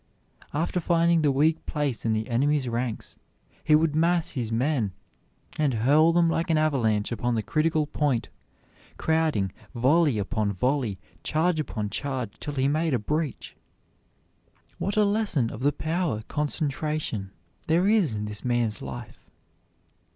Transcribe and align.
After 0.51 0.79
finding 0.79 1.21
the 1.21 1.31
weak 1.31 1.63
place 1.67 2.05
in 2.05 2.13
the 2.13 2.27
enemy's 2.27 2.67
ranks, 2.67 3.17
he 3.63 3.75
would 3.75 3.95
mass 3.95 4.31
his 4.31 4.51
men 4.51 4.93
and 5.59 5.75
hurl 5.75 6.11
them 6.11 6.27
like 6.27 6.49
an 6.49 6.57
avalanche 6.57 7.11
upon 7.11 7.35
the 7.35 7.43
critical 7.43 7.85
point, 7.85 8.29
crowding 8.97 9.51
volley 9.75 10.17
upon 10.17 10.53
volley, 10.53 10.97
charge 11.23 11.59
upon 11.59 11.91
charge, 11.91 12.31
till 12.39 12.55
he 12.55 12.67
made 12.67 12.95
a 12.95 12.97
breach. 12.97 13.55
What 14.79 14.97
a 14.97 15.03
lesson 15.05 15.51
of 15.51 15.59
the 15.59 15.71
power 15.71 16.23
concentration 16.27 17.29
there 17.67 17.87
is 17.87 18.13
in 18.15 18.25
this 18.25 18.43
man's 18.43 18.81
life! 18.81 19.29